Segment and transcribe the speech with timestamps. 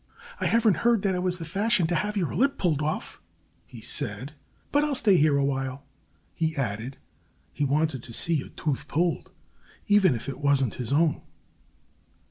[0.39, 3.21] "I haven't heard that it was the fashion to have your lip pulled off,"
[3.67, 4.33] he said.
[4.71, 5.85] "But I'll stay here a while,"
[6.33, 6.97] he added.
[7.53, 9.29] He wanted to see a tooth pulled,
[9.85, 11.21] even if it wasn't his own.